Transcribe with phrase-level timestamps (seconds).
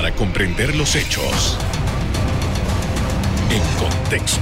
[0.00, 1.58] para comprender los hechos
[3.50, 4.40] en contexto.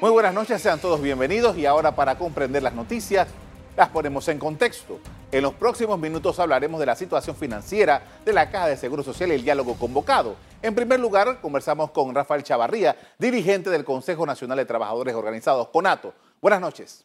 [0.00, 3.28] Muy buenas noches, sean todos bienvenidos y ahora para comprender las noticias
[3.76, 4.98] las ponemos en contexto.
[5.30, 9.30] En los próximos minutos hablaremos de la situación financiera de la Caja de Seguro Social
[9.30, 10.34] y el diálogo convocado.
[10.62, 16.14] En primer lugar, conversamos con Rafael Chavarría, dirigente del Consejo Nacional de Trabajadores Organizados, CONATO.
[16.42, 17.04] Buenas noches.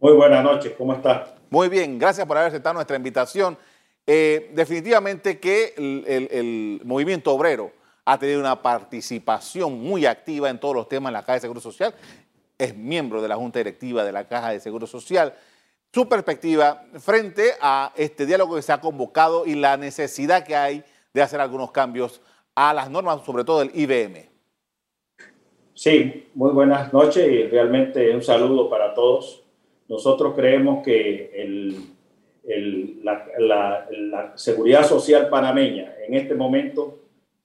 [0.00, 1.34] Muy buenas noches, ¿cómo está?
[1.50, 3.58] Muy bien, gracias por haber aceptado nuestra invitación.
[4.06, 7.70] Eh, definitivamente que el, movimiento obrero
[8.06, 11.60] ha tenido una participación muy activa en todos los temas en la Caja de Seguro
[11.60, 11.94] Social.
[12.56, 15.34] Es miembro de la Junta Directiva de la Caja de Seguro Social.
[15.92, 20.82] Su perspectiva frente a este diálogo que se ha convocado y la necesidad que hay
[21.12, 22.22] de hacer algunos cambios
[22.54, 24.30] a las normas, sobre todo del IBM.
[25.74, 29.44] Sí, muy buenas noches y realmente un saludo para todos.
[29.90, 31.74] Nosotros creemos que el,
[33.02, 37.00] la, seguridad social panameña en este momento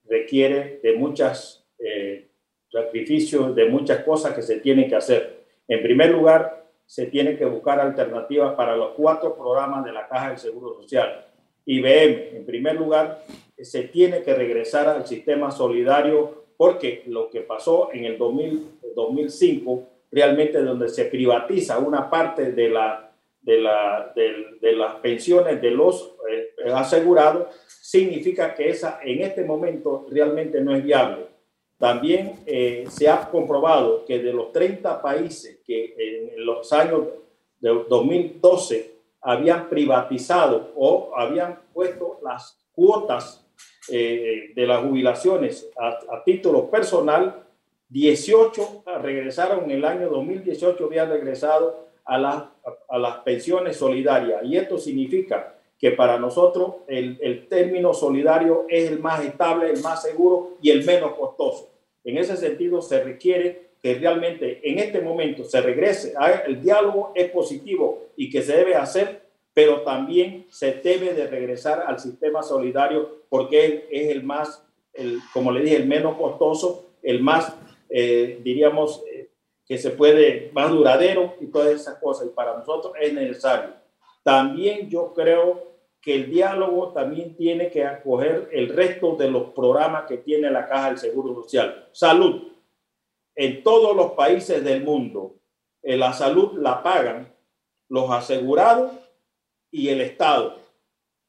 [0.07, 2.27] requiere de muchos eh,
[2.71, 5.43] sacrificios, de muchas cosas que se tienen que hacer.
[5.67, 10.29] En primer lugar, se tiene que buscar alternativas para los cuatro programas de la Caja
[10.29, 11.25] del Seguro Social.
[11.65, 13.23] IBM, en primer lugar,
[13.59, 20.63] se tiene que regresar al sistema solidario porque lo que pasó en el 2005 realmente
[20.63, 26.71] donde se privatiza una parte de, la, de, la, de, las pensiones de los eh,
[26.73, 31.25] asegurados, significa que esa en este momento realmente no es viable.
[31.77, 37.07] También eh, se ha comprobado que de los 30 países que en los años
[37.59, 43.45] de 2012 habían privatizado o habían puesto las cuotas
[43.91, 47.44] eh, de las jubilaciones a, a título personal,
[47.89, 52.51] 18 regresaron en el año 2018, habían regresado a,
[52.89, 54.41] a, las pensiones solidarias.
[54.43, 59.81] Y esto significa que para nosotros el, el, término solidario es el más estable, el
[59.81, 61.69] más seguro y el menos costoso.
[62.03, 66.13] En ese sentido, se requiere que realmente en este momento se regrese.
[66.47, 69.21] El diálogo es positivo y que se debe hacer,
[69.53, 75.51] pero también se debe de regresar al sistema solidario porque es el más, el, como
[75.51, 77.55] le dije, el menos costoso, el más
[77.89, 79.29] eh, diríamos, eh,
[79.65, 82.27] que se puede, más duradero y todas esas cosas.
[82.27, 83.73] Y para nosotros es necesario.
[84.23, 90.05] También yo creo que el diálogo también tiene que acoger el resto de los programas
[90.05, 91.89] que tiene la Caja del Seguro Social.
[91.91, 92.43] Salud.
[93.35, 95.35] En todos los países del mundo,
[95.81, 97.33] eh, la salud la pagan
[97.89, 98.91] los asegurados
[99.71, 100.57] y el Estado.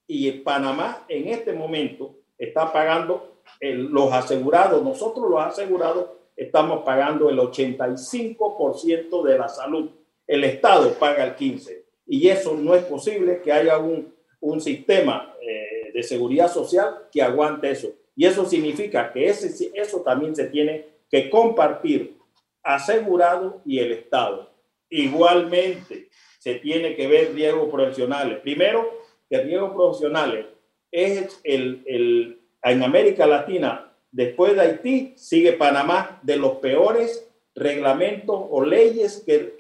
[0.07, 7.31] Y en Panamá en este momento está pagando los asegurados, nosotros los asegurados estamos pagando
[7.31, 9.91] el 85% de la salud.
[10.27, 11.83] El Estado paga el 15%.
[12.09, 17.23] Y eso no es posible que haya un, un sistema eh, de seguridad social que
[17.23, 17.89] aguante eso.
[18.15, 22.17] Y eso significa que ese, eso también se tiene que compartir
[22.63, 24.51] asegurado y el Estado.
[24.89, 26.09] Igualmente,
[26.39, 28.39] se tiene que ver riesgos profesionales.
[28.41, 28.89] Primero,
[29.29, 30.47] que riesgos profesionales
[30.93, 33.86] es el, el, en América Latina
[34.17, 39.55] Después de Haití sigue Panamá de los peores reglamentos o leyes que,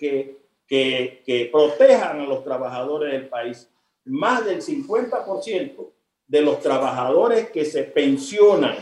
[0.66, 3.70] que, que, protejan a los trabajadores del país.
[4.06, 5.92] Más del 50%
[6.26, 8.76] de los trabajadores que se pensionan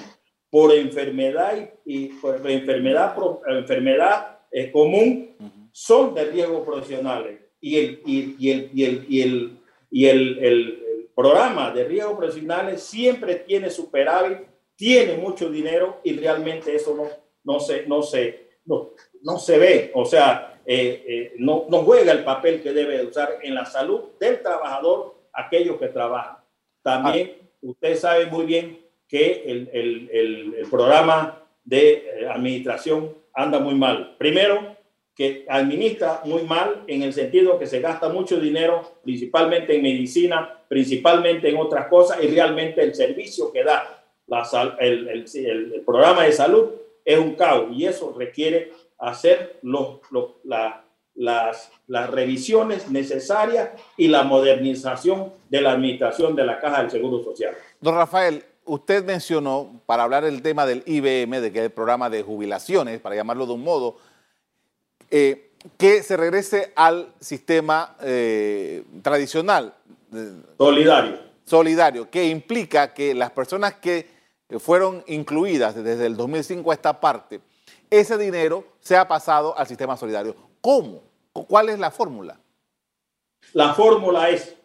[0.49, 3.17] por enfermedad y, por enfermedad,
[3.49, 5.35] enfermedad eh, común
[5.73, 7.41] son de riesgo profesionales.
[7.61, 9.59] Y el, y, el, y el, y el,
[9.91, 16.75] y el, el programa de riesgos profesionales siempre tiene superávit tiene mucho dinero y realmente
[16.75, 17.09] eso no,
[17.45, 18.91] no, se, no, se, no,
[19.23, 23.39] no se ve, o sea, eh, eh, no, no juega el papel que debe usar
[23.43, 26.39] en la salud del trabajador aquellos que trabajan.
[26.83, 33.75] También usted sabe muy bien que el, el, el, programa de eh, administración anda muy
[33.75, 34.17] mal.
[34.19, 34.75] Primero,
[35.15, 40.59] que administra muy mal en el sentido que se gasta mucho dinero, principalmente en medicina,
[40.69, 44.04] principalmente en otras cosas, y realmente el servicio que da
[44.81, 46.71] el, el, programa de salud
[47.05, 50.01] es un caos y eso requiere hacer los,
[50.45, 57.23] las, las revisiones necesarias y la modernización de la administración de la Caja del Seguro
[57.23, 57.55] Social.
[57.81, 62.09] Don Rafael, usted mencionó, para hablar del tema del IBM, de que es el programa
[62.09, 63.97] de jubilaciones, para llamarlo de un modo,
[65.11, 69.75] eh, que se regrese al sistema eh, tradicional.
[70.59, 71.19] Solidario.
[71.45, 74.14] Solidario, que implica que las personas que
[74.59, 77.41] fueron incluidas desde el 2005 a esta parte,
[77.91, 80.35] ese dinero se ha pasado al sistema solidario.
[80.61, 81.03] ¿Cómo?
[81.33, 82.39] ¿Cuál es la fórmula?
[83.53, 84.57] La fórmula es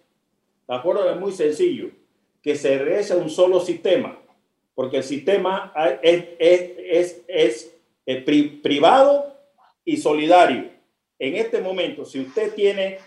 [0.67, 1.89] La fórmula es muy sencillo,
[2.43, 4.19] que se regrese a un solo sistema,
[4.75, 7.75] porque el sistema es, es, es,
[8.05, 8.23] es
[8.61, 9.35] privado
[9.83, 10.69] y solidario.
[11.17, 12.99] En este momento, si usted tiene,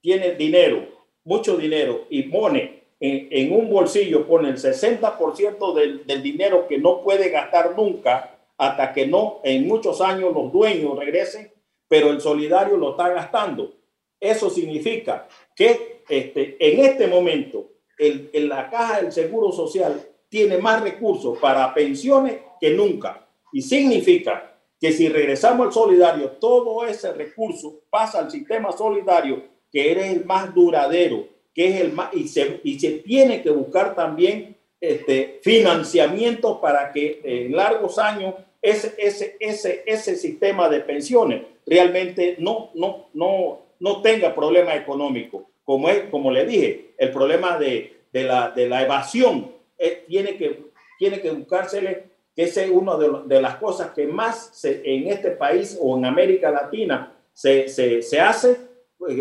[0.00, 0.84] tiene dinero,
[1.22, 7.02] mucho dinero, y pone en, un bolsillo, pone el 60% del, del dinero que no
[7.02, 11.52] puede gastar nunca, hasta que no en muchos años los dueños regresen,
[11.88, 13.74] pero el solidario lo está gastando.
[14.18, 20.58] Eso significa que este, en este momento el, en la caja del Seguro Social tiene
[20.58, 23.28] más recursos para pensiones que nunca.
[23.52, 29.92] Y significa que si regresamos al solidario, todo ese recurso pasa al sistema solidario, que
[29.92, 31.26] es el más duradero,
[31.56, 36.92] que es el más, y se, y se tiene que buscar también este, financiamiento para
[36.92, 43.62] que en largos años ese, ese, ese, ese sistema de pensiones realmente no, no, no,
[43.80, 45.48] no tenga problema económico.
[45.64, 50.36] Como, es, como le dije, el problema de, de, la, de la evasión eh, tiene,
[50.36, 50.62] que,
[50.98, 52.04] tiene que buscársele,
[52.34, 56.50] que es una de, las cosas que más se, en este país o en América
[56.50, 58.58] Latina se, se, se hace,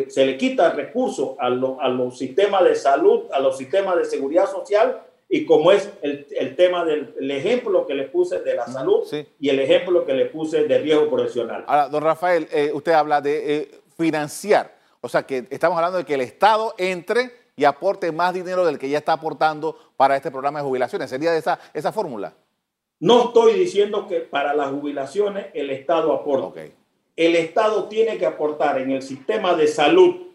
[0.08, 4.06] se le quita recursos a, lo, a los sistemas de salud, a los sistemas de
[4.06, 8.56] seguridad social y como es el, el tema del el ejemplo que le puse de
[8.56, 9.26] la salud sí.
[9.40, 11.64] y el ejemplo que le puse de riesgo profesional.
[11.68, 16.06] Ahora, don Rafael, eh, usted habla de eh, financiar, o sea que estamos hablando de
[16.06, 20.30] que el Estado entre y aporte más dinero del que ya está aportando para este
[20.30, 21.10] programa de jubilaciones.
[21.10, 22.34] ¿Sería esa, esa fórmula?
[23.00, 26.46] No estoy diciendo que para las jubilaciones el Estado aporte.
[26.48, 26.74] Okay.
[27.16, 30.26] El Estado tiene que aportar en el sistema de salud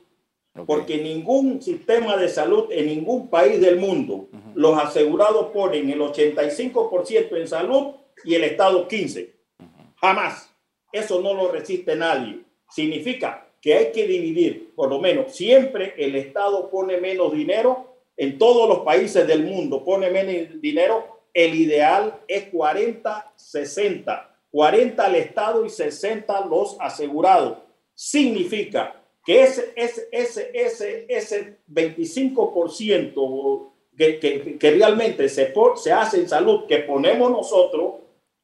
[0.52, 0.64] Okay.
[0.66, 4.52] Porque ningún sistema de salud en ningún país del mundo, uh -huh.
[4.54, 7.94] los asegurados ponen el 85% en salud
[8.24, 9.28] y el Estado 15%.
[9.60, 9.94] Uh -huh.
[10.00, 10.50] Jamás.
[10.92, 12.40] Eso no lo resiste nadie.
[12.68, 17.86] Significa que hay que dividir, por lo menos, siempre el Estado pone menos dinero,
[18.16, 24.29] en todos los países del mundo pone menos dinero, el ideal es 40-60.
[24.50, 27.58] 40 al Estado y 60 los asegurados.
[27.94, 36.20] Significa que ese, ese, ese, ese, ese 25% que, que, que realmente se, se hace
[36.20, 37.94] en salud, que ponemos nosotros,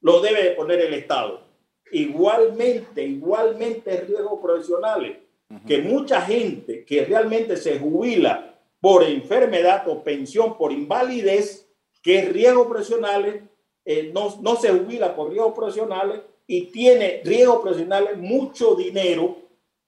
[0.00, 1.40] lo debe de poner el Estado.
[1.90, 5.16] Igualmente, igualmente riesgos profesionales,
[5.50, 5.66] uh -huh.
[5.66, 11.68] que mucha gente que realmente se jubila por enfermedad o pensión por invalidez,
[12.02, 13.42] que es riesgos profesionales,
[13.88, 19.36] eh, no, no se jubila por riesgos profesionales y tiene riesgos profesionales mucho dinero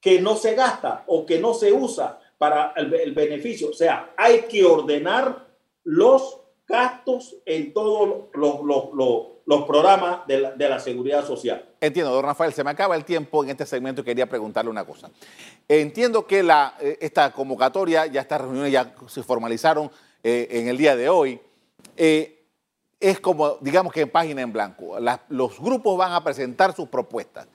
[0.00, 3.70] que no se gasta o que no se usa para el, beneficio.
[3.70, 5.48] O sea, hay que ordenar
[5.82, 11.68] los gastos en todos los, los, los, los programas de la, de la, seguridad social.
[11.80, 14.84] Entiendo, don Rafael, se me acaba el tiempo en este segmento y quería preguntarle una
[14.84, 15.10] cosa.
[15.66, 19.90] Entiendo que la, eh, esta convocatoria, ya estas reuniones ya se formalizaron
[20.22, 21.40] eh, en el día de hoy.
[23.00, 24.98] Es como, digamos que en página en blanco.
[24.98, 27.48] La, los grupos van a presentar sus propuestas.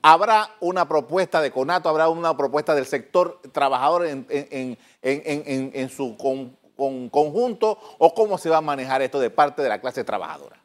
[0.00, 5.88] ¿Habrá una propuesta de Conato, habrá una propuesta del sector trabajador en, en, en, en
[5.88, 9.80] su con, con conjunto o cómo se va a manejar esto de parte de la
[9.80, 10.62] clase trabajadora?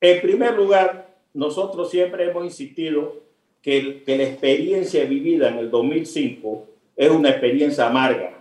[0.00, 3.14] En primer lugar, nosotros siempre hemos insistido
[3.62, 6.66] que, el, que la experiencia vivida en el 2005
[6.96, 8.32] es una experiencia amarga.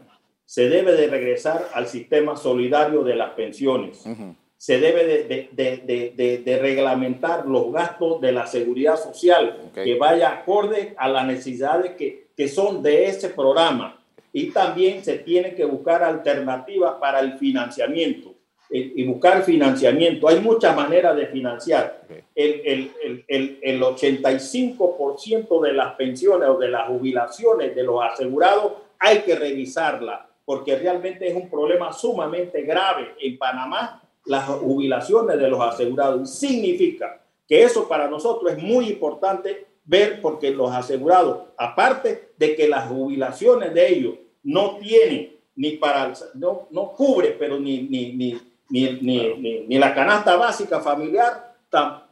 [0.45, 4.03] Se debe de regresar al sistema solidario de las pensiones.
[4.05, 9.59] Uh -huh se debe de, de, de, de, reglamentar los gastos de la seguridad social
[9.69, 9.83] okay.
[9.83, 14.01] que vaya acorde a las necesidades que, que son de ese programa.
[14.31, 18.33] Y también se tiene que buscar alternativas para el financiamiento
[18.69, 20.27] eh, y buscar financiamiento.
[20.27, 22.01] Hay muchas maneras de financiar.
[22.05, 22.23] Okay.
[22.33, 28.73] El, el, el, el 85% de las pensiones o de las jubilaciones de los asegurados
[28.99, 35.47] hay que revisarla porque realmente es un problema sumamente grave en Panamá las jubilaciones de
[35.47, 36.29] los asegurados.
[36.29, 42.67] Significa que eso para nosotros es muy importante ver porque los asegurados, aparte de que
[42.67, 48.41] las jubilaciones de ellos no tienen ni para, no, no cubre, pero ni, ni, ni,
[48.69, 51.55] ni, ni, la canasta básica familiar,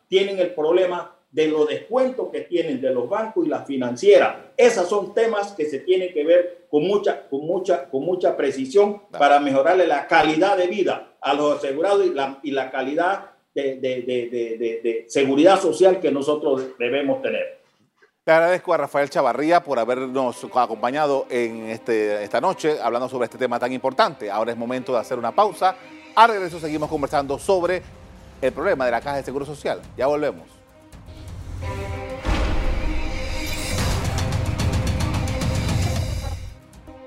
[0.08, 4.36] tienen el problema de los descuentos que tienen de los bancos y las financieras.
[4.56, 9.02] Esos son temas que se tienen que ver con mucha, con mucha, con mucha precisión
[9.12, 13.76] para mejorarle la calidad de vida a los asegurados y la, y la calidad de,
[13.78, 17.62] de, de, de, seguridad social que nosotros debemos tener.
[18.26, 23.38] Le agradezco a Rafael Chavarría por habernos acompañado en este, esta noche hablando sobre este
[23.38, 24.32] tema tan importante.
[24.32, 25.76] Ahora es momento de hacer una pausa.
[26.16, 27.82] A regreso seguimos conversando sobre
[28.42, 29.82] el problema de la Caja de Seguro Social.
[29.98, 30.48] Ya volvemos.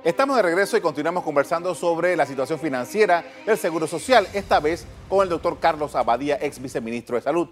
[0.06, 4.86] Estamos de regreso y continuamos conversando sobre la situación financiera del Seguro Social, esta vez
[5.08, 7.48] con el doctor Carlos Abadía, ex viceministro de Salud.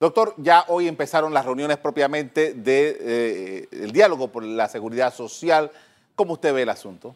[0.00, 5.70] Doctor, ya hoy empezaron las reuniones propiamente del de, eh, diálogo por la seguridad social.
[6.14, 7.14] ¿Cómo usted ve el asunto?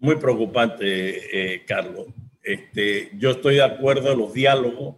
[0.00, 2.06] Muy preocupante, eh, Carlos.
[2.42, 4.96] Este, yo estoy de acuerdo en los diálogos,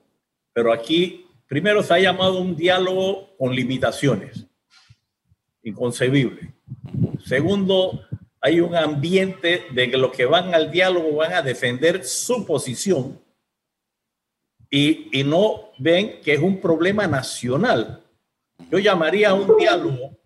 [0.54, 4.46] pero aquí primero se ha llamado un diálogo con limitaciones,
[5.62, 6.57] inconcebible.
[7.28, 8.00] Segundo,
[8.40, 13.20] hay un ambiente de que los que van al diálogo van a defender su posición
[14.70, 18.02] y, no ven que es un problema nacional.
[18.70, 20.16] Yo llamaría a un diálogo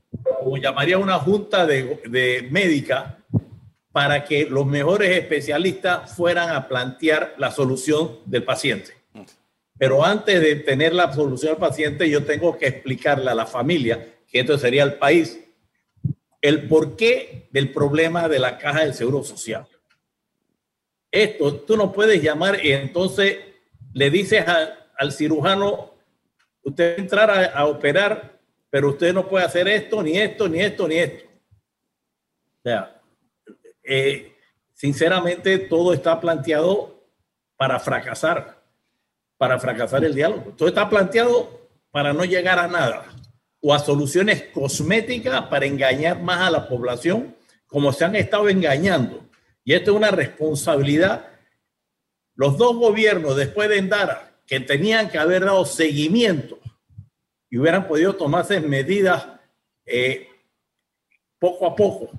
[0.44, 3.18] o llamaría a una junta de, de médica
[3.90, 8.92] para que los mejores especialistas fueran a plantear la solución del paciente.
[9.76, 14.06] Pero antes de tener la solución del paciente, yo tengo que explicarle a la familia,
[14.28, 15.40] que esto sería el país,
[16.42, 19.66] el porqué del problema de la caja del Seguro Social.
[21.10, 23.38] Esto tú no puedes llamar y entonces
[23.94, 24.44] le dices
[24.98, 25.94] al cirujano,
[26.62, 30.96] usted entrar a, operar, pero usted no puede hacer esto, ni esto, ni esto, ni
[30.96, 31.28] esto.
[32.58, 33.00] O sea,
[33.84, 34.34] eh,
[34.72, 37.04] sinceramente todo está planteado
[37.56, 38.60] para fracasar,
[39.36, 40.54] para fracasar el diálogo.
[40.56, 43.06] Todo está planteado para no llegar a nada
[43.64, 47.34] o a soluciones cosméticas para engañar más a la población,
[47.68, 49.24] como se han estado engañando.
[49.64, 51.28] Y esto es una responsabilidad.
[52.34, 56.58] Los dos gobiernos, después de Endara, que tenían que haber dado seguimiento
[57.48, 59.28] y hubieran podido tomarse medidas
[59.86, 60.28] eh,
[61.38, 62.10] poco a poco,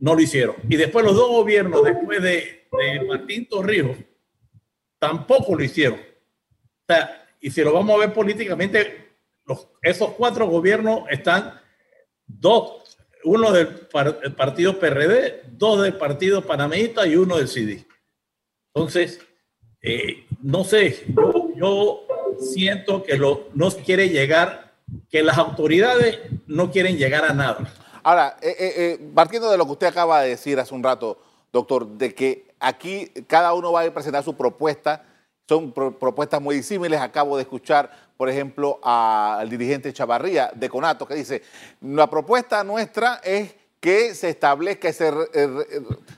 [0.00, 0.56] no lo hicieron.
[0.68, 3.98] Y después los dos gobiernos, después de, de Martín Torrijos,
[4.98, 6.00] tampoco lo hicieron.
[7.40, 8.99] Y si lo vamos a ver políticamente,
[9.82, 11.60] esos cuatro gobiernos están
[12.26, 13.68] dos, uno del
[14.36, 17.86] partido PRD, dos del partido panameñista y uno del CD.
[18.74, 19.20] Entonces,
[19.82, 21.06] eh, no sé,
[21.56, 22.06] yo,
[22.38, 24.74] siento que lo, no quiere llegar,
[25.08, 27.72] que las autoridades no quieren llegar a nada.
[28.02, 31.20] Ahora, eh, eh, partiendo de lo que usted acaba de decir hace un rato,
[31.52, 35.04] doctor, de que aquí cada uno va a presentar su propuesta,
[35.48, 37.90] son propuestas muy disímiles, acabo de escuchar
[38.20, 41.42] por ejemplo, al dirigente Chavarría de Conato, que dice,
[41.80, 45.10] la propuesta nuestra es que se establezca, se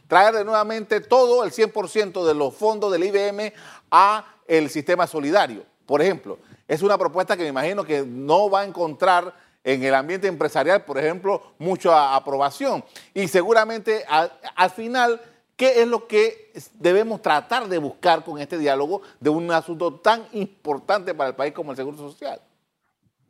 [0.09, 3.53] traer nuevamente todo, el 100% de los fondos del IBM
[3.93, 5.63] a el sistema solidario.
[5.87, 9.33] Por ejemplo, es una propuesta que me imagino que no va a encontrar
[9.63, 12.85] en el ambiente empresarial, por ejemplo, mucha aprobación.
[13.15, 15.21] Y seguramente al final
[15.63, 16.51] ¿Qué es lo que
[16.81, 21.53] debemos tratar de buscar con este diálogo de un asunto tan importante para el país
[21.53, 22.41] como el Seguro Social?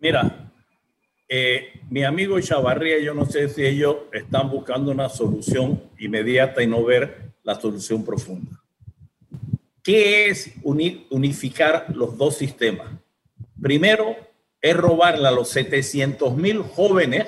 [0.01, 0.51] Mira,
[1.29, 6.67] eh, mi amigo Chavarría, yo no sé si ellos están buscando una solución inmediata y
[6.67, 8.63] no ver la solución profunda.
[9.83, 12.89] ¿Qué es unificar los dos sistemas?
[13.61, 14.17] Primero,
[14.59, 17.27] es robarle a los 700 mil jóvenes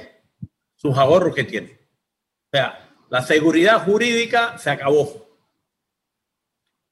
[0.77, 1.73] sus ahorros que tienen.
[1.73, 5.29] O sea, la seguridad jurídica se acabó.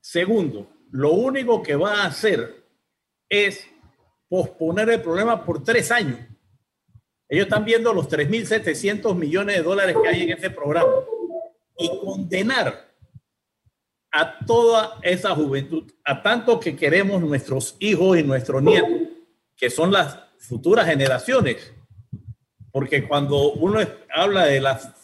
[0.01, 2.65] Segundo, lo único que va a hacer
[3.29, 3.67] es
[4.29, 6.19] posponer el problema por tres años.
[7.29, 10.93] Ellos están viendo los 3.700 millones de dólares que hay en ese programa
[11.79, 12.93] y condenar
[14.11, 19.09] a toda esa juventud, a tanto que queremos nuestros hijos y nuestros nietos,
[19.57, 21.73] que son las futuras generaciones.
[22.71, 23.81] Porque cuando uno
[24.15, 25.02] habla de las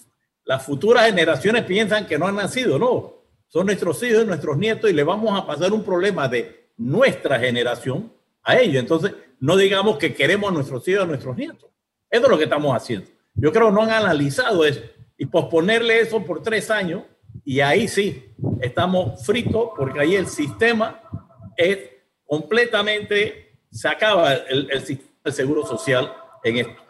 [0.48, 3.18] las futuras generaciones piensan que no han nacido, no.
[3.48, 7.38] Son nuestros hijos y nuestros nietos y le vamos a pasar un problema de nuestra
[7.38, 8.10] generación
[8.42, 8.76] a ellos.
[8.76, 11.68] Entonces, no digamos que queremos a nuestros hijos a nuestros nietos.
[12.08, 13.10] Eso es lo que estamos haciendo.
[13.34, 14.80] Yo creo que no han analizado eso
[15.18, 17.02] y posponerle eso por tres años
[17.44, 21.02] y ahí sí estamos fritos porque ahí el sistema
[21.58, 21.78] es
[22.24, 26.10] completamente, se acaba el, el de seguro social
[26.42, 26.82] en esto.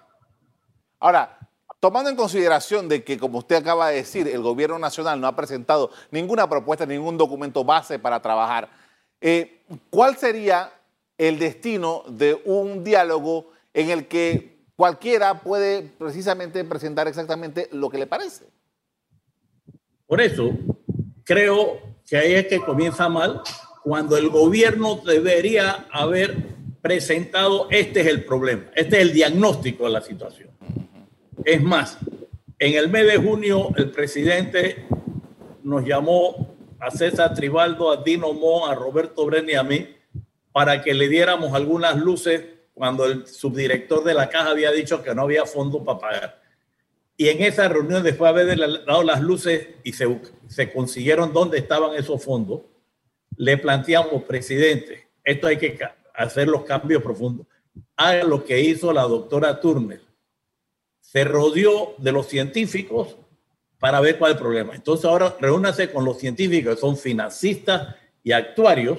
[1.01, 1.38] Ahora,
[1.81, 5.37] Tomando en consideración de que, como usted acaba de decir, el gobierno nacional no ha
[5.37, 8.69] presentado ninguna propuesta, ningún documento base para trabajar,
[9.21, 10.73] eh, ¿cuál sería
[11.17, 17.99] el destino de un diálogo en el que cualquiera puede precisamente presentar exactamente lo que
[17.99, 18.47] le parece?
[20.09, 20.51] Por eso,
[21.23, 23.43] creo que ahí es que comienza mal,
[23.85, 26.37] cuando el gobierno debería haber
[26.83, 30.49] presentado este es el problema, este es el diagnóstico de la situación.
[31.49, 31.97] Es más,
[32.59, 34.85] en el mes de junio el presidente
[35.63, 39.89] nos llamó a César Tribaldo, a Dino Mon, a Roberto Brenni y a mí
[40.53, 45.15] para que le diéramos algunas luces cuando el subdirector de la caja había dicho que
[45.15, 46.43] no había fondo para pagar.
[47.17, 51.57] y en esa reunión, después de haber dado las luces y se, se consiguieron dónde
[51.57, 52.61] estaban esos fondos,
[53.39, 55.79] le planteamos, presidente, esto hay que
[56.13, 57.47] hacer los cambios profundos.
[57.97, 60.08] Haga lo que hizo la doctora Turner.
[61.11, 63.17] Se rodeó de los científicos
[63.79, 64.75] para ver cuál es el problema.
[64.75, 68.99] Entonces ahora reúnase con los científicos, que son financistas y actuarios,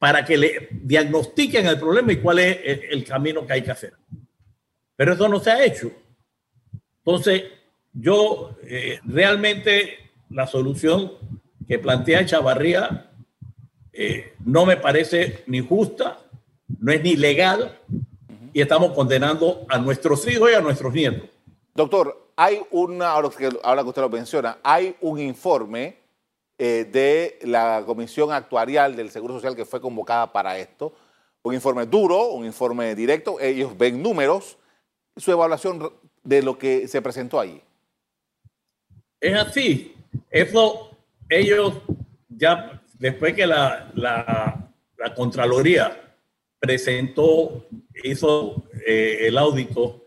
[0.00, 2.58] para que le diagnostiquen el problema y cuál es
[2.90, 3.92] el, camino que hay que hacer.
[4.96, 5.92] Pero eso no se ha hecho.
[7.04, 7.44] Entonces,
[7.92, 11.12] yo eh, realmente la solución
[11.68, 13.12] que plantea Chavarría
[13.92, 16.18] eh, no me parece ni justa,
[16.80, 17.78] no es ni legal
[18.52, 21.28] y estamos condenando a nuestros hijos y a nuestros nietos.
[21.74, 25.96] Doctor, hay una, ahora que, usted lo menciona, hay un informe
[26.58, 30.92] eh, de la Comisión Actuarial del Seguro Social que fue convocada para esto,
[31.42, 34.58] un informe duro, un informe directo, ellos ven números,
[35.16, 35.92] su evaluación
[36.22, 37.60] de lo que se presentó ahí.
[39.20, 39.94] Es así,
[40.30, 40.90] eso
[41.28, 41.74] ellos
[42.28, 46.11] ya después que la, la, la Contraloría
[46.62, 47.66] presentó,
[48.04, 50.06] hizo eh, el audito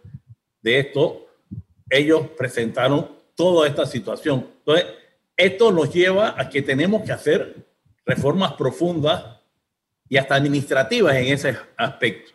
[0.61, 1.27] de esto,
[1.89, 4.47] ellos presentaron toda esta situación.
[4.59, 4.85] Entonces,
[5.35, 7.67] esto nos lleva a que tenemos que hacer
[8.05, 9.41] reformas profundas
[10.07, 12.31] y hasta administrativas en ese aspecto.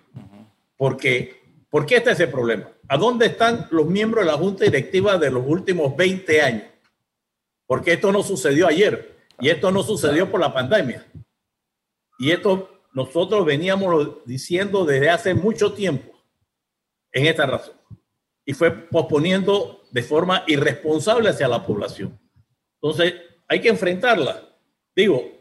[0.77, 2.69] Porque, ¿Por qué está ese problema?
[2.89, 6.65] ¿A dónde están los miembros de la Junta Directiva de los últimos 20 años?
[7.67, 9.17] Porque esto no sucedió ayer.
[9.41, 11.07] Y esto no sucedió por la pandemia.
[12.19, 16.13] Y esto nosotros veníamos diciendo desde hace mucho tiempo
[17.13, 17.75] en esta razón.
[18.45, 22.19] Y fue posponiendo de forma irresponsable hacia la población.
[22.81, 23.15] Entonces,
[23.47, 24.43] hay que enfrentarla.
[24.95, 25.41] Digo,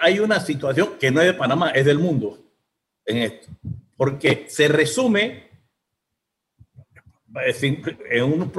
[0.00, 2.38] hay una situación que no es de Panamá, es del mundo
[3.04, 3.48] en esto.
[3.96, 5.50] Porque se resume
[8.10, 8.52] en un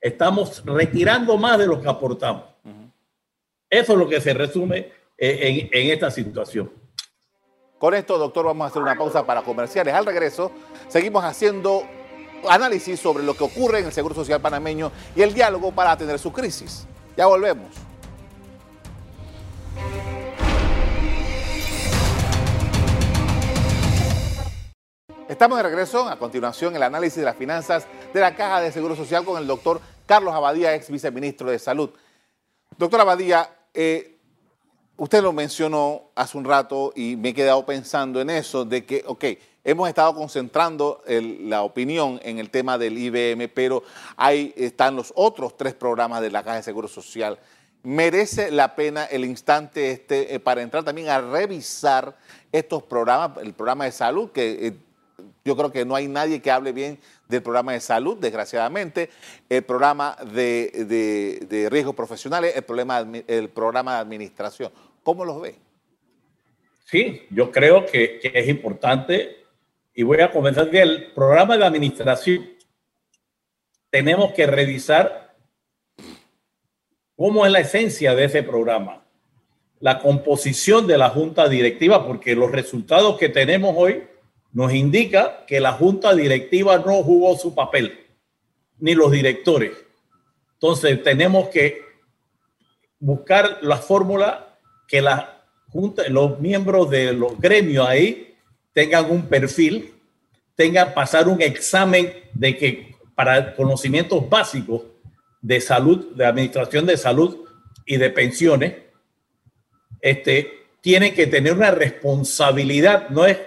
[0.00, 2.44] estamos retirando más de lo que aportamos.
[3.70, 6.70] Eso es lo que se resume eh, en, esta situación.
[7.78, 9.94] Con esto, doctor, vamos a hacer una pausa para comerciales.
[9.94, 10.50] Al regreso,
[10.88, 11.84] seguimos haciendo
[12.48, 16.18] análisis sobre lo que ocurre en el Seguro Social panameño y el diálogo para atender
[16.18, 16.86] su crisis.
[17.16, 17.68] Ya volvemos.
[25.28, 26.08] Estamos de regreso.
[26.08, 29.46] A continuación, el análisis de las finanzas de la Caja de Seguro Social con el
[29.46, 31.90] doctor Carlos Abadía, ex viceministro de Salud.
[32.76, 34.17] Doctor Abadía, eh,
[34.98, 39.02] usted lo mencionó hace un rato y me he quedado pensando en eso, de que,
[39.06, 39.24] ok,
[39.64, 43.82] hemos estado concentrando la opinión en el tema del IBM, pero
[44.16, 47.38] ahí están los otros tres programas de la Caja de Seguro Social.
[47.84, 52.16] ¿Merece la pena el instante este eh, para entrar también a revisar
[52.50, 54.76] estos programas, el programa de salud, que eh,
[55.44, 59.10] yo creo que no hay nadie que hable bien del programa de salud, desgraciadamente,
[59.48, 64.72] el programa de, riesgos profesionales, el, problema, el programa de administración.
[65.08, 65.54] ¿Cómo los ve?
[66.84, 69.38] Sí, yo creo que, que es importante
[69.94, 72.46] y voy a comenzar que el programa de administración
[73.88, 75.34] tenemos que revisar
[77.16, 79.02] cómo es la esencia de ese programa,
[79.80, 84.04] la composición de la junta directiva, porque los resultados que tenemos hoy
[84.52, 87.98] nos indica que la junta directiva no jugó su papel,
[88.78, 89.72] ni los directores.
[90.52, 91.80] Entonces tenemos que
[92.98, 94.47] buscar la fórmula
[94.88, 95.04] que
[96.08, 98.34] los miembros de los gremios ahí
[98.72, 99.94] tengan un perfil,
[100.56, 104.82] tengan pasar un examen de que para conocimientos básicos
[105.40, 107.44] de salud, de administración de salud
[107.86, 108.74] y de pensiones,
[110.00, 113.38] este, tienen que tener una responsabilidad, no es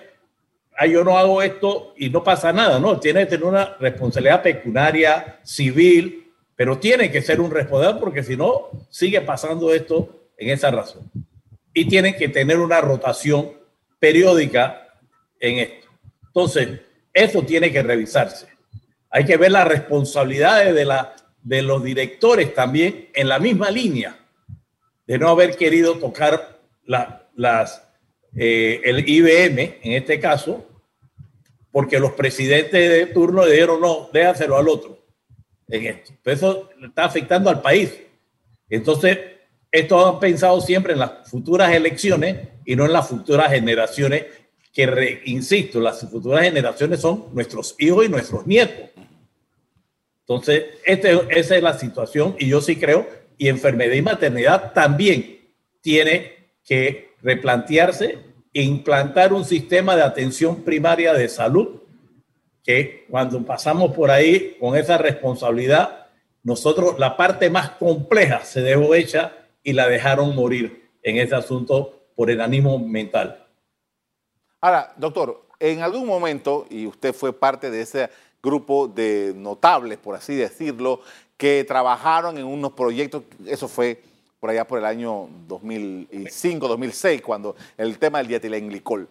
[0.77, 4.41] ah, yo no hago esto y no pasa nada, no, tiene que tener una responsabilidad
[4.41, 10.49] pecuniaria, civil, pero tiene que ser un responsable porque si no, sigue pasando esto en
[10.49, 11.09] esa razón.
[11.73, 13.51] Y tienen que tener una rotación
[13.99, 14.87] periódica
[15.39, 15.87] en esto.
[16.27, 16.79] Entonces,
[17.13, 18.47] eso tiene que revisarse.
[19.09, 24.17] Hay que ver las responsabilidades de, la, de los directores también en la misma línea,
[25.05, 27.87] de no haber querido tocar la, las,
[28.35, 30.65] eh, el IBM, en este caso,
[31.71, 35.01] porque los presidentes de turno le dijeron, no, déjaselo al otro
[35.71, 36.13] en esto.
[36.25, 37.97] eso está afectando al país.
[38.69, 39.17] Entonces,
[39.71, 44.25] esto han pensado siempre en las futuras elecciones y no en las futuras generaciones,
[44.73, 48.89] que, insisto, las futuras generaciones son nuestros hijos y nuestros nietos.
[50.21, 53.07] Entonces, este, esa es la situación y yo sí creo,
[53.37, 55.39] y enfermedad y maternidad también
[55.81, 58.19] tiene que replantearse
[58.53, 61.81] e implantar un sistema de atención primaria de salud
[62.63, 66.07] que cuando pasamos por ahí con esa responsabilidad,
[66.43, 72.01] nosotros la parte más compleja se dejó hecha y la dejaron morir en ese asunto
[72.15, 73.47] por el ánimo mental.
[74.59, 78.09] Ahora, doctor, en algún momento, y usted fue parte de ese
[78.41, 81.01] grupo de notables, por así decirlo,
[81.37, 84.01] que trabajaron en unos proyectos, eso fue
[84.39, 89.07] por allá por el año 2005, 2006, cuando el tema del dietilenglicol.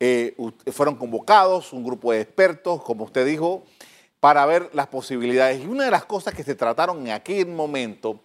[0.00, 0.34] Eh,
[0.72, 3.62] fueron convocados un grupo de expertos, como usted dijo,
[4.18, 5.62] para ver las posibilidades.
[5.62, 8.18] Y una de las cosas que se trataron en aquel momento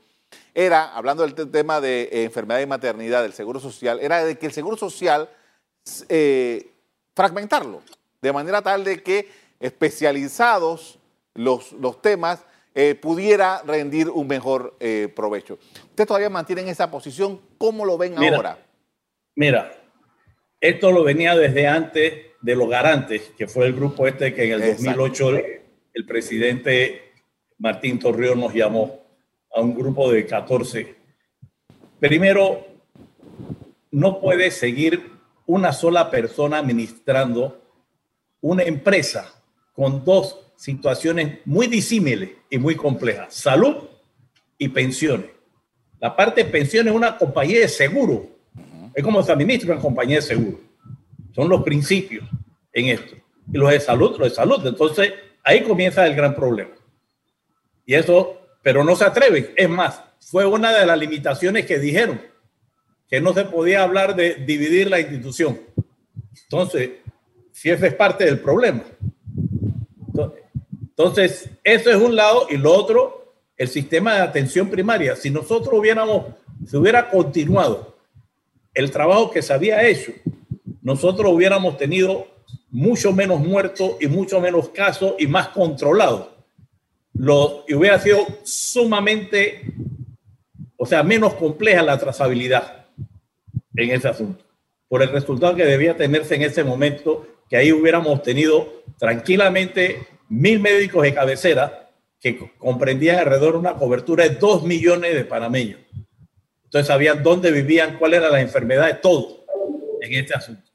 [0.54, 4.47] era, hablando del tema de eh, enfermedad y maternidad del Seguro Social, era de que
[4.47, 5.30] el Seguro Social
[6.10, 6.71] eh,
[7.15, 7.82] fragmentarlo,
[8.21, 11.00] de manera tal de que especializados
[11.34, 12.45] los, los temas
[12.80, 15.58] eh, pudiera rendir un mejor eh, provecho.
[15.89, 17.41] ¿Usted todavía mantiene esa posición?
[17.58, 18.60] ¿Cómo lo ven ahora?
[19.34, 19.71] Mira,
[20.62, 24.62] esto lo venía desde antes de los garantes, que fue el grupo este que en
[24.62, 25.30] el 2008
[25.95, 27.13] el, presidente
[27.58, 29.07] Martín Torrijos nos llamó
[29.58, 30.96] a un grupo de 14.
[32.00, 32.65] Primero,
[33.91, 35.12] no puede seguir
[35.48, 37.60] una sola persona administrando
[38.41, 39.34] una empresa
[39.74, 43.76] con dos situaciones muy disímiles y muy complejas, salud
[44.58, 45.32] y pensiones.
[46.00, 48.28] La parte de pensiones es una compañía de seguro,
[48.93, 50.60] es como se administra una compañía de seguro.
[51.34, 52.28] Son los principios
[52.74, 53.15] en esto.
[53.52, 54.65] Y los de salud, los de salud.
[54.65, 56.72] Entonces, ahí comienza el gran problema.
[57.86, 58.37] Y eso,
[58.67, 59.53] pero no se atreven.
[59.56, 62.19] Es más, fue una de las limitaciones que dijeron,
[63.10, 65.58] que no se podía hablar de dividir la institución.
[66.43, 66.89] Entonces,
[67.53, 68.84] si ese es parte del problema.
[70.82, 75.15] Entonces, eso es un lado y lo otro, el sistema de atención primaria.
[75.15, 76.25] Si nosotros hubiéramos,
[76.65, 77.95] si hubiera continuado
[78.73, 80.12] el trabajo que se había hecho,
[80.82, 82.27] nosotros hubiéramos tenido
[82.69, 86.36] mucho menos muertos y mucho menos casos y más controlados.
[87.17, 89.73] Lo, y hubiera sido sumamente,
[90.77, 92.86] o sea, menos compleja la trazabilidad
[93.75, 94.43] en ese asunto,
[94.88, 100.60] por el resultado que debía tenerse en ese momento, que ahí hubiéramos tenido tranquilamente mil
[100.60, 105.80] médicos de cabecera que comprendían alrededor de una cobertura de dos millones de panameños.
[106.65, 109.45] Entonces sabían dónde vivían, cuál era la enfermedad, todo
[110.01, 110.69] en este asunto.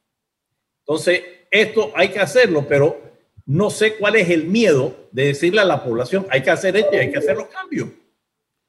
[0.81, 3.12] Entonces, esto hay que hacerlo, pero
[3.47, 6.95] no sé cuál es el miedo de decirle a la población, hay que hacer esto
[6.95, 7.89] y hay que hacer los cambios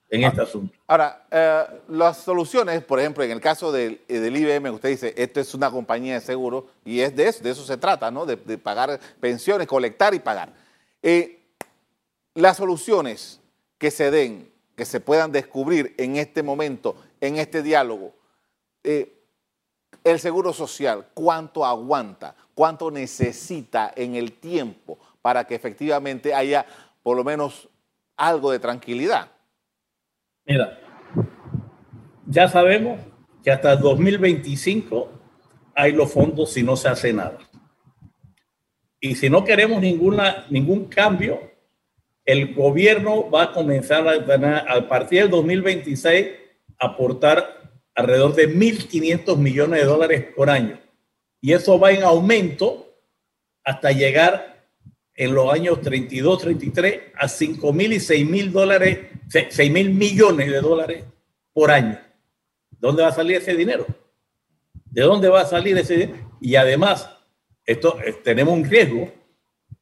[0.09, 0.75] en este asunto.
[0.87, 5.13] Ahora, eh, las soluciones, por ejemplo, en el caso del, eh, del, IBM, usted dice,
[5.17, 8.25] esto es una compañía de seguro y es de eso, de eso se trata, ¿no?
[8.25, 10.53] De, de pagar pensiones, colectar y pagar.
[11.01, 11.39] Eh,
[12.35, 13.39] las soluciones
[13.77, 18.13] que se den, que se puedan descubrir en este momento, en este diálogo,
[18.83, 19.13] eh,
[20.03, 26.65] el seguro social, cuánto aguanta, cuánto necesita en el tiempo para que efectivamente haya
[27.01, 27.69] por lo menos
[28.17, 29.31] algo de tranquilidad.
[30.45, 30.79] Mira,
[32.25, 32.99] ya sabemos
[33.43, 35.09] que hasta el 2025
[35.75, 37.37] hay los fondos si no se hace nada.
[38.99, 41.39] Y si no queremos ninguna, ningún cambio,
[42.25, 46.27] el gobierno va a comenzar a, a partir del 2026
[46.79, 47.62] a aportar
[47.95, 50.79] alrededor de 1.500 millones de dólares por año.
[51.41, 52.95] Y eso va en aumento
[53.63, 54.67] hasta llegar
[55.15, 60.49] en los años 32, 33 a 5 mil y 6 mil dólares, 6 mil millones
[60.49, 61.03] de dólares
[61.53, 61.99] por año.
[62.79, 63.85] ¿Dónde va a salir ese dinero?
[64.85, 66.37] ¿De dónde va a salir ese dinero?
[66.41, 67.09] Y además,
[67.65, 69.11] esto, eh, tenemos un riesgo,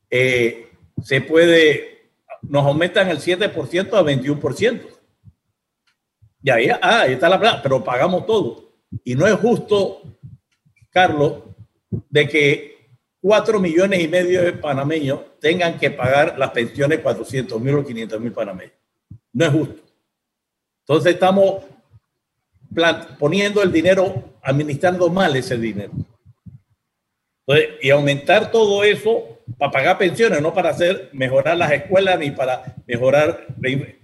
[0.10, 0.70] eh,
[1.04, 5.01] se puede, nos aumentan el 7% a 21%.
[6.44, 8.72] Y ahí, ah, ahí está la plata, pero pagamos todo.
[9.04, 10.02] Y no es justo,
[10.90, 11.44] Carlos,
[12.10, 12.90] de que
[13.22, 18.20] 4 millones y medio de panameños tengan que pagar las pensiones 400 mil o 500
[18.20, 18.74] mil panameños.
[19.34, 19.82] No es justo.
[20.82, 21.64] Entonces estamos
[23.20, 25.92] poniendo el dinero, administrando mal ese dinero
[27.82, 32.76] y aumentar todo eso para pagar pensiones, no para hacer mejorar las escuelas ni para
[32.88, 33.48] mejorar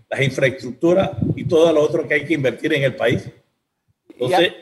[0.10, 3.30] las infraestructuras y todo lo otro que hay que invertir en el país.
[4.10, 4.54] Entonces,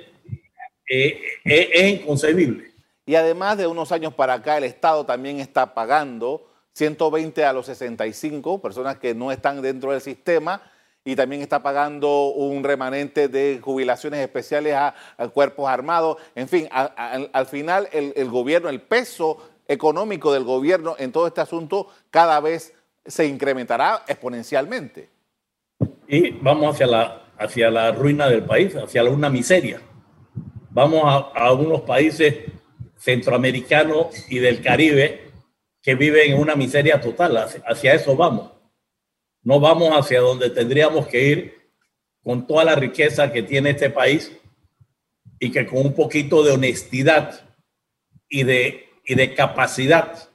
[0.90, 2.72] eh, eh, es inconcebible.
[3.06, 7.68] Y además de unos años para acá, el Estado también está pagando 120 a los
[7.68, 10.62] 65, personas que no están dentro del sistema,
[11.08, 14.96] y también está pagando un remanente de jubilaciones especiales a,
[15.34, 16.18] cuerpos armados.
[16.34, 21.88] En fin, al final el, gobierno, el peso económico del gobierno en todo este asunto
[22.10, 22.74] cada vez
[23.06, 25.15] se incrementará exponencialmente.
[26.08, 29.82] Y vamos hacia la, hacia la ruina del país, hacia una miseria.
[30.72, 32.36] Vamos a, a unos países
[32.98, 35.32] centroamericanos y del Caribe
[35.86, 37.38] que viven en una miseria total.
[37.38, 38.52] Hacia, eso vamos.
[39.44, 41.56] No vamos hacia donde tendríamos que ir
[42.24, 44.36] con toda la riqueza que tiene este país
[45.40, 47.48] y que con un poquito de honestidad
[48.28, 50.28] y de, y de capacidad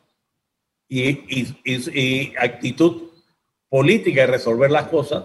[0.88, 3.09] y, y, actitud
[3.70, 5.24] política de resolver las cosas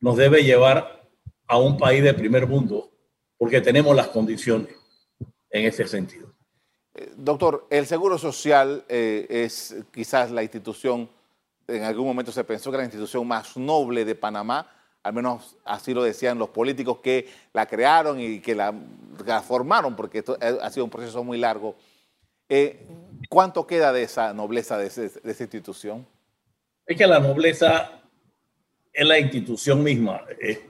[0.00, 1.08] nos debe llevar
[1.46, 2.90] a un país de primer mundo
[3.38, 4.74] porque tenemos las condiciones
[5.50, 6.32] en ese sentido.
[6.94, 11.08] Eh, doctor, el Seguro Social eh, es quizás la institución,
[11.68, 14.68] en algún momento se pensó que era la institución más noble de Panamá,
[15.02, 18.72] al menos así lo decían los políticos que la crearon y que la,
[19.44, 21.74] formaron, porque esto ha sido un proceso muy largo.
[22.48, 22.86] Eh,
[23.28, 26.06] ¿Cuánto queda de esa nobleza de, esa institución?
[26.86, 28.02] Es que la nobleza
[28.92, 30.24] es la institución misma.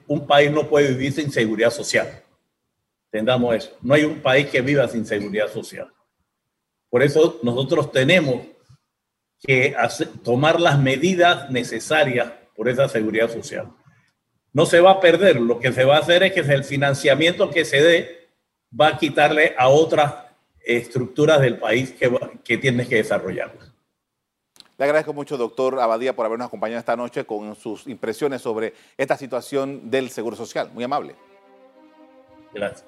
[0.06, 2.22] Un país no puede vivir sin seguridad social.
[3.06, 3.76] Entendamos eso.
[3.82, 5.92] No hay un país que viva sin seguridad social.
[6.88, 8.46] Por eso nosotros tenemos
[9.40, 9.74] que
[10.22, 13.68] tomar las medidas necesarias por esa seguridad social.
[14.52, 15.40] No se va a perder.
[15.40, 18.28] Lo que se va a hacer es que el financiamiento que se dé
[18.78, 20.14] va a quitarle a otras
[20.64, 22.10] estructuras del país que,
[22.44, 23.71] que tiene que desarrollar.
[24.82, 29.16] Le agradezco mucho, doctor Abadía, por habernos acompañado esta noche con sus impresiones sobre esta
[29.16, 30.72] situación del Seguro Social.
[30.74, 31.14] Muy amable.
[32.52, 32.84] Gracias.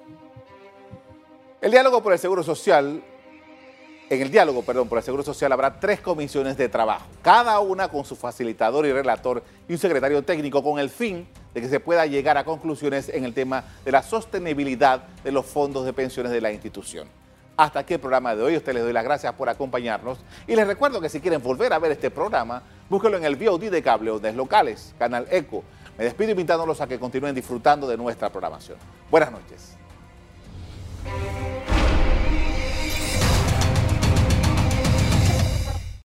[1.61, 3.01] El diálogo por el Seguro Social,
[4.09, 7.87] en el diálogo, perdón, por el Seguro Social habrá tres comisiones de trabajo, cada una
[7.87, 11.79] con su facilitador y relator y un secretario técnico con el fin de que se
[11.79, 16.33] pueda llegar a conclusiones en el tema de la sostenibilidad de los fondos de pensiones
[16.33, 17.07] de la institución.
[17.57, 18.57] Hasta aquí el programa de hoy.
[18.57, 20.19] Usted les doy las gracias por acompañarnos.
[20.47, 23.71] Y les recuerdo que si quieren volver a ver este programa, búsquelo en el VOD
[23.71, 25.63] de cable o locales, Canal Eco.
[25.97, 28.77] Me despido invitándolos a que continúen disfrutando de nuestra programación.
[29.09, 29.77] Buenas noches.